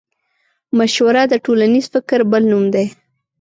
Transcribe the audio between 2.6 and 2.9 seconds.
دی.